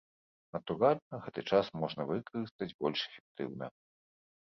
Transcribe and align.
Натуральна, 0.55 1.19
гэты 1.27 1.45
час 1.51 1.65
можна 1.83 2.01
выкарыстаць 2.15 2.73
больш 2.83 2.99
эфектыўна. 3.07 3.65